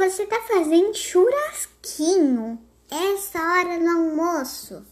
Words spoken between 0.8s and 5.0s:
churrasquinho essa hora no almoço?